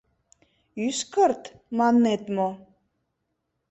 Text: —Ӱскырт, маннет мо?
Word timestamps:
—Ӱскырт, 0.87 1.43
маннет 1.77 2.23
мо? 2.35 2.49